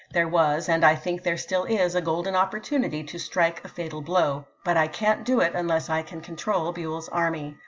[0.11, 4.01] There was, and I think there still is, a golden opportunity to strike a fatal
[4.01, 7.55] blow, but I can't do it unless I can control Buell's army.